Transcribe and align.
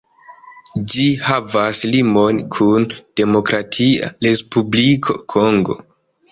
Ĝi 0.93 1.03
havas 1.25 1.81
limon 1.97 2.41
kun 2.57 2.89
Demokratia 3.23 4.13
Respubliko 4.27 5.23
Kongo. 5.39 5.81